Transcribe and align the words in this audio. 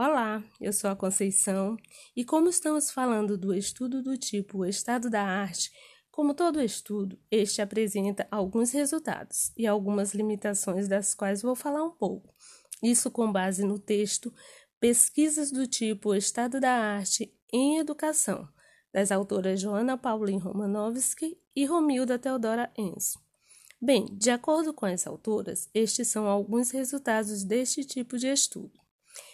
Olá, 0.00 0.44
eu 0.60 0.72
sou 0.72 0.88
a 0.88 0.94
Conceição 0.94 1.76
e, 2.14 2.24
como 2.24 2.48
estamos 2.48 2.88
falando 2.88 3.36
do 3.36 3.52
estudo 3.52 4.00
do 4.00 4.16
tipo 4.16 4.64
Estado 4.64 5.10
da 5.10 5.24
Arte, 5.24 5.72
como 6.08 6.34
todo 6.34 6.62
estudo, 6.62 7.18
este 7.28 7.60
apresenta 7.60 8.24
alguns 8.30 8.70
resultados 8.70 9.50
e 9.56 9.66
algumas 9.66 10.14
limitações 10.14 10.86
das 10.86 11.16
quais 11.16 11.42
vou 11.42 11.56
falar 11.56 11.82
um 11.82 11.90
pouco. 11.90 12.32
Isso 12.80 13.10
com 13.10 13.32
base 13.32 13.64
no 13.64 13.76
texto 13.76 14.32
Pesquisas 14.78 15.50
do 15.50 15.66
tipo 15.66 16.14
Estado 16.14 16.60
da 16.60 16.70
Arte 16.70 17.34
em 17.52 17.78
Educação, 17.78 18.48
das 18.94 19.10
autoras 19.10 19.60
Joana 19.60 19.98
Pauline 19.98 20.38
Romanovski 20.38 21.36
e 21.56 21.64
Romilda 21.64 22.16
Teodora 22.20 22.72
Enzo. 22.78 23.18
Bem, 23.82 24.06
de 24.16 24.30
acordo 24.30 24.72
com 24.72 24.86
as 24.86 25.08
autoras, 25.08 25.68
estes 25.74 26.06
são 26.06 26.28
alguns 26.28 26.70
resultados 26.70 27.42
deste 27.42 27.84
tipo 27.84 28.16
de 28.16 28.28
estudo. 28.28 28.77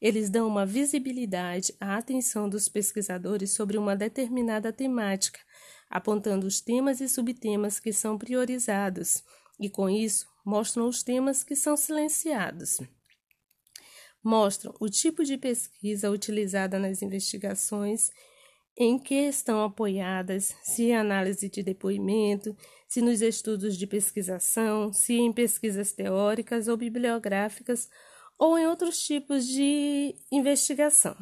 Eles 0.00 0.28
dão 0.28 0.46
uma 0.46 0.66
visibilidade 0.66 1.74
à 1.80 1.96
atenção 1.96 2.48
dos 2.48 2.68
pesquisadores 2.68 3.52
sobre 3.52 3.78
uma 3.78 3.96
determinada 3.96 4.72
temática, 4.72 5.40
apontando 5.88 6.46
os 6.46 6.60
temas 6.60 7.00
e 7.00 7.08
subtemas 7.08 7.80
que 7.80 7.92
são 7.92 8.18
priorizados, 8.18 9.22
e 9.58 9.70
com 9.70 9.88
isso 9.88 10.26
mostram 10.44 10.86
os 10.86 11.02
temas 11.02 11.42
que 11.42 11.56
são 11.56 11.76
silenciados. 11.76 12.78
Mostram 14.22 14.74
o 14.80 14.88
tipo 14.88 15.24
de 15.24 15.38
pesquisa 15.38 16.10
utilizada 16.10 16.78
nas 16.78 17.00
investigações, 17.00 18.10
em 18.78 18.98
que 18.98 19.14
estão 19.14 19.64
apoiadas, 19.64 20.54
se 20.62 20.84
em 20.84 20.96
análise 20.96 21.48
de 21.48 21.62
depoimento, 21.62 22.54
se 22.86 23.00
nos 23.00 23.22
estudos 23.22 23.76
de 23.76 23.86
pesquisação, 23.86 24.92
se 24.92 25.14
em 25.14 25.32
pesquisas 25.32 25.92
teóricas 25.92 26.68
ou 26.68 26.76
bibliográficas 26.76 27.88
ou 28.38 28.58
em 28.58 28.66
outros 28.66 28.98
tipos 28.98 29.46
de 29.46 30.14
investigação. 30.30 31.16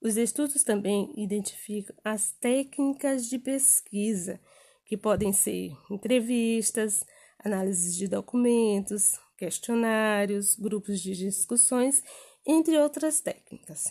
Os 0.00 0.16
estudos 0.16 0.62
também 0.62 1.12
identificam 1.16 1.96
as 2.04 2.32
técnicas 2.32 3.26
de 3.26 3.38
pesquisa, 3.38 4.38
que 4.84 4.98
podem 4.98 5.32
ser 5.32 5.72
entrevistas, 5.90 7.04
análises 7.38 7.96
de 7.96 8.06
documentos, 8.06 9.18
questionários, 9.36 10.56
grupos 10.56 11.00
de 11.00 11.16
discussões, 11.16 12.02
entre 12.46 12.78
outras 12.78 13.20
técnicas. 13.20 13.84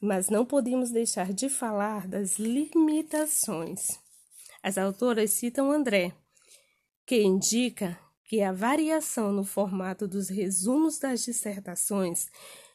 Mas 0.00 0.28
não 0.28 0.44
podemos 0.44 0.90
deixar 0.90 1.32
de 1.32 1.48
falar 1.48 2.08
das 2.08 2.38
limitações. 2.38 3.98
As 4.62 4.76
autoras 4.76 5.30
citam 5.30 5.70
André, 5.70 6.12
que 7.06 7.22
indica 7.22 7.98
que 8.24 8.40
a 8.40 8.52
variação 8.52 9.32
no 9.32 9.44
formato 9.44 10.08
dos 10.08 10.28
resumos 10.28 10.98
das 10.98 11.24
dissertações 11.24 12.28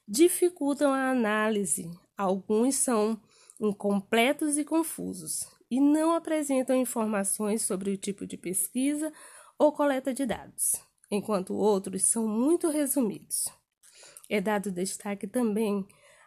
dificultam 0.07 0.93
a 0.93 1.09
análise. 1.09 1.89
Alguns 2.15 2.75
são 2.75 3.19
incompletos 3.59 4.57
e 4.57 4.63
confusos 4.63 5.45
e 5.69 5.79
não 5.79 6.13
apresentam 6.13 6.75
informações 6.75 7.63
sobre 7.63 7.91
o 7.91 7.97
tipo 7.97 8.25
de 8.25 8.37
pesquisa 8.37 9.11
ou 9.57 9.71
coleta 9.71 10.13
de 10.13 10.25
dados, 10.25 10.73
enquanto 11.11 11.53
outros 11.53 12.03
são 12.03 12.27
muito 12.27 12.69
resumidos. 12.69 13.45
É 14.29 14.39
dado 14.39 14.71
destaque 14.71 15.27
também 15.27 15.85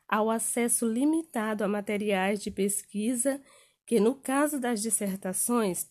ao 0.08 0.30
acesso 0.30 0.86
limitado 0.86 1.64
a 1.64 1.68
materiais 1.68 2.42
de 2.42 2.50
pesquisa 2.50 3.40
que, 3.86 3.98
no 3.98 4.14
caso 4.14 4.60
das 4.60 4.82
dissertações, 4.82 5.88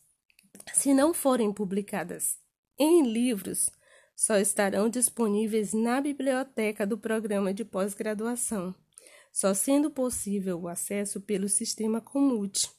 se 0.74 0.94
não 0.94 1.14
forem 1.14 1.52
publicadas 1.52 2.38
em 2.78 3.04
livros 3.04 3.70
só 4.16 4.38
estarão 4.38 4.88
disponíveis 4.90 5.74
na 5.74 6.00
biblioteca 6.00 6.86
do 6.86 6.98
programa 6.98 7.54
de 7.54 7.66
pós-graduação, 7.66 8.76
só 9.32 9.54
sendo 9.54 9.90
possível 9.90 10.62
o 10.62 10.68
acesso 10.68 11.20
pelo 11.22 11.50
sistema 11.50 12.00
Comute, 12.00 12.70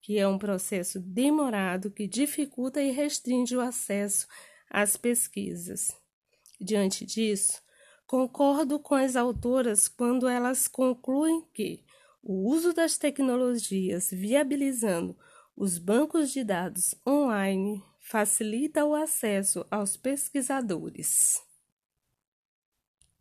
que 0.00 0.18
é 0.18 0.28
um 0.28 0.38
processo 0.38 1.00
demorado 1.00 1.90
que 1.90 2.06
dificulta 2.06 2.80
e 2.80 2.92
restringe 2.92 3.56
o 3.56 3.60
acesso 3.60 4.28
às 4.70 4.96
pesquisas. 4.96 5.92
Diante 6.60 7.04
disso, 7.04 7.60
concordo 8.06 8.78
com 8.78 8.94
as 8.94 9.16
autoras 9.16 9.88
quando 9.88 10.28
elas 10.28 10.68
concluem 10.68 11.44
que 11.52 11.84
o 12.22 12.48
uso 12.48 12.72
das 12.72 12.96
tecnologias 12.96 14.10
viabilizando 14.12 15.16
os 15.56 15.78
bancos 15.78 16.30
de 16.30 16.44
dados 16.44 16.94
online 17.06 17.82
facilita 18.06 18.84
o 18.84 18.94
acesso 18.94 19.66
aos 19.68 19.96
pesquisadores. 19.96 21.42